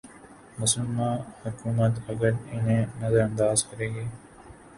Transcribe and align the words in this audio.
مسلماںحکومت 0.59 1.93
اگر 2.09 2.31
انہیں 2.51 2.85
نظر 3.01 3.21
انداز 3.21 3.57
کرے 3.69 3.87
گی۔ 3.93 4.05